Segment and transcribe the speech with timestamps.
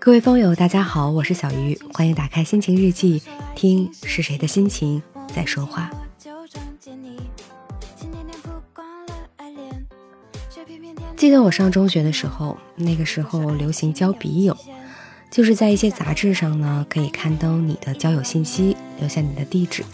[0.00, 3.22] 各位风友，大家好，我是小鱼，欢迎打开心情日记，
[3.54, 5.02] 听是谁的心情
[5.34, 5.90] 在说话。
[11.18, 14.56] 记得我上中学的时候，那个时候流行交笔友，
[15.30, 19.84] 就是在一些杂志上呢，可以刊登你的交友信息，留下你的地址，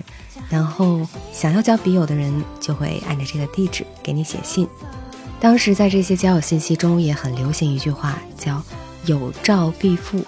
[0.49, 4.69] 然后想要交笔友的人就会按照这个地址给你写信。
[5.41, 8.63] 当时在这些交友信息中也很流行一句话，叫
[9.07, 10.25] “有照必附”，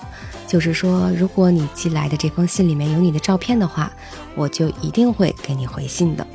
[0.49, 3.93] 就是说，如果你寄来的这封信里面有你的照片的话，
[4.35, 6.27] 我就一定会给你回信的。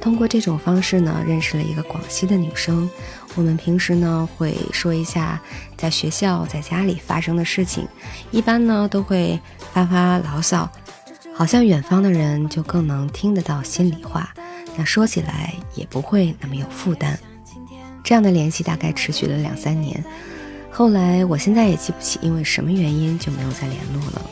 [0.00, 2.88] 通过这种方式呢，认识了一个广西的女生。
[3.36, 5.40] 我们平时呢会说一下
[5.76, 7.88] 在学校、在家里发生的事情，
[8.30, 9.40] 一般呢都会
[9.72, 10.70] 发发牢骚，
[11.34, 14.32] 好像远方的人就更能听得到心里话，
[14.76, 17.18] 那说起来也不会那么有负担。
[18.04, 20.04] 这样的联系大概持续了两三年，
[20.76, 24.22] 后来我现在也记不起因为什么原因就没有再联络了。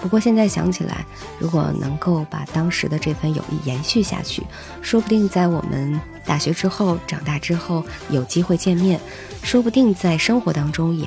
[0.00, 1.04] 不过现在想起来，
[1.38, 4.42] 如果能够把当时的这份友谊延续下去，
[4.80, 8.98] 说不定在我们大学之后、长大之后有机会见面，
[9.42, 11.06] 说不定在生活当中也。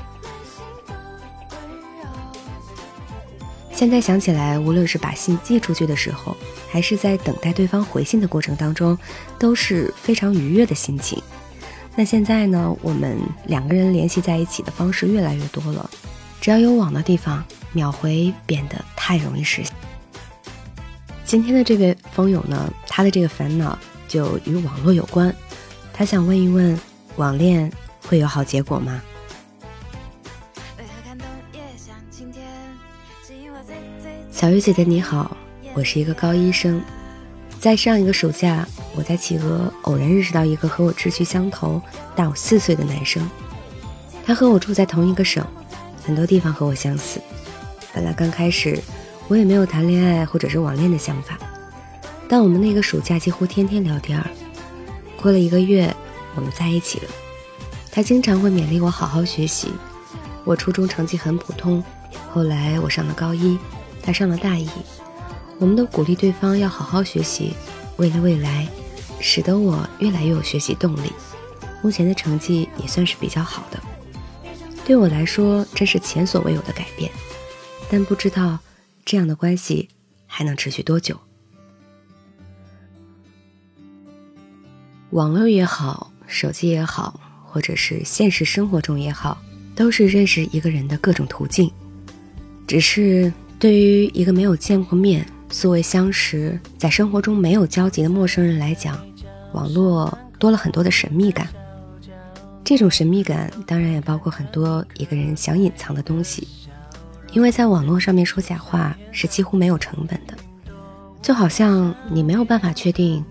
[3.72, 6.38] 现在想起来，无论是把信寄出去的时候，
[6.72, 8.96] 还是在等待对方回信的过程当中，
[9.40, 11.22] 都是非常愉悦的心情。
[11.96, 15.90] 那现在呢，我们两个人联系在一起的方式越来越多了，
[16.40, 17.44] 只要有网的地方。
[17.76, 19.74] 秒回变得太容易实现。
[21.26, 25.36] 今天的这位风友呢，他的这个烦恼就与网络有关，
[25.92, 26.80] 他想问一问：
[27.18, 27.70] 网恋
[28.08, 29.02] 会有好结果吗？
[34.32, 35.36] 小鱼姐姐你好，
[35.74, 36.82] 我是一个高医生，
[37.66, 38.64] 在上一个暑假，
[38.94, 41.82] 我在企鹅偶然认识到一个和我志趣相投、
[42.16, 43.28] 大我四岁的男生，
[44.24, 45.44] 他和我住在同一个省，
[46.04, 47.20] 很多地方和我相似。
[47.92, 48.80] 本来刚开始，
[49.28, 51.40] 我也没有谈恋爱或者是网恋的想法，
[52.30, 54.30] 但我们那个暑假几乎天天聊天儿。
[55.20, 55.92] 过了一个月，
[56.36, 57.06] 我们在一起了。
[57.92, 59.70] 他经常会勉励我好好学习。
[60.44, 61.84] 我初中成绩很普通，
[62.32, 63.58] 后来我上了高一，
[64.04, 64.70] 他上了大一，
[65.58, 67.54] 我们都鼓励对方要好好学习，
[67.98, 68.68] 为了未来，
[69.20, 71.12] 使得我越来越有学习动力。
[71.82, 73.80] 目前的成绩也算是比较好的，
[74.84, 77.12] 对我来说，这是前所未有的改变。
[77.90, 78.58] 但不知道
[79.06, 79.88] 这样的关系
[80.26, 81.16] 还能持续多久。
[85.12, 89.38] 网络也好，手机也好，或者是现实生活中也好，
[89.76, 91.72] 都是认识一个人的各种途径。
[92.68, 99.00] 只是对于一个没有见过面、素未相识、在生活中没有交集的陌生人来讲，
[99.54, 101.48] 网络多了很多的神秘感。
[102.64, 106.48] 这种神秘感当然也包括很多一个人想隐藏的东西。
[107.32, 110.34] 因为在网络上面说假话是几乎没有成本的，
[111.22, 113.24] 就好像你没有办法确定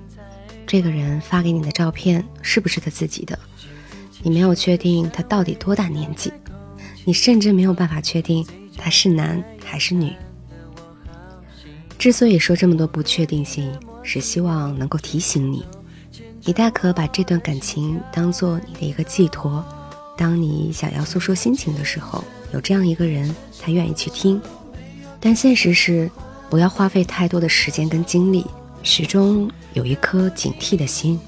[0.66, 3.38] 这个人发给你的照片是不是他自己的，
[4.22, 6.32] 你没有确定他到底多大年纪，
[7.04, 8.46] 你甚至没有办法确定
[8.76, 10.12] 他是男还是女。
[12.04, 13.72] 之所以说这么多不确定性，
[14.02, 15.64] 是希望能够提醒你，
[16.42, 19.64] 你大可把这段感情当做你的一个寄托，
[20.14, 22.22] 当你想要诉说心情的时候。
[22.52, 24.38] 有这样一个人，他愿意去听，
[25.18, 26.10] 但现实是，
[26.50, 28.44] 不要花费太多的时间跟精力，
[28.82, 31.18] 始终有一颗警惕的心。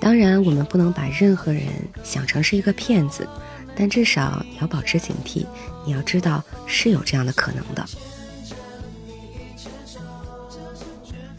[0.00, 1.62] 当然，我们不能把任何人
[2.02, 3.28] 想成是一个骗子，
[3.76, 5.46] 但至少你要保持警惕。
[5.86, 7.86] 你要知道是有这样的可能的。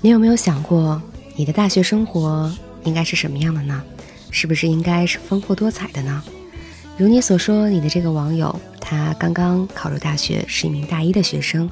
[0.04, 1.00] 你有没有想过，
[1.36, 2.52] 你的大学生活
[2.86, 3.84] 应该是什么样的呢？
[4.32, 6.24] 是不是应该是丰富多彩的呢？
[6.98, 8.60] 如你所说，你的这个网友。
[8.80, 11.70] 他刚刚考入大学，是一名大一的学生，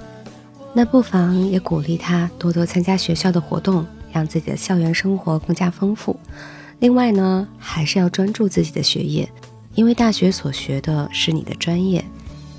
[0.73, 6.17] 那不妨也鼓励他多多参加学校的活动，让自己的校园生活更加丰富。
[6.77, 9.27] 另外呢，还是要专注自己的学业，
[9.73, 12.05] 因为大学所学的是你的专业，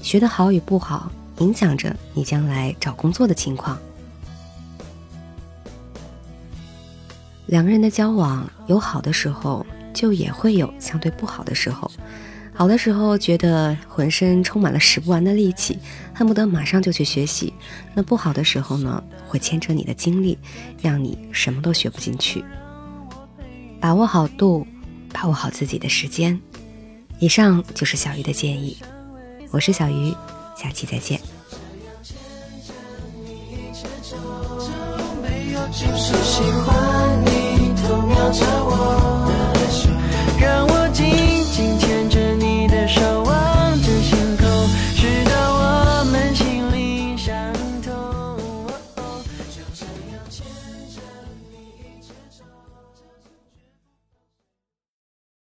[0.03, 3.79] 学得好与不好，影响着你将来找工作的情况。
[7.51, 11.91] 两个人的交往有好的时候，就也会有相对不好的时候。
[12.55, 15.77] 好的时候觉得浑身充满了使不完的力气，
[16.15, 17.53] 恨不得马上就去学习；
[17.93, 20.39] 那不好的时候呢，会牵扯你的精力，
[20.81, 22.45] 让你什么都学不进去。
[23.81, 24.65] 把握好度，
[25.13, 26.41] 把握好自己的时间。
[27.19, 28.77] 以上就是小鱼的建议。
[29.51, 30.15] 我是小鱼，
[30.57, 31.21] 下期再见。
[35.73, 37.00] 就是喜欢